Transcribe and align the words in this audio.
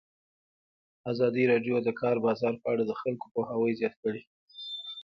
ازادي 1.11 1.43
راډیو 1.51 1.75
د 1.81 1.83
د 1.87 1.89
کار 2.01 2.15
بازار 2.25 2.53
په 2.61 2.67
اړه 2.73 2.83
د 2.85 2.91
خلکو 3.01 3.25
پوهاوی 3.33 3.77
زیات 3.79 3.95
کړی. 4.03 4.21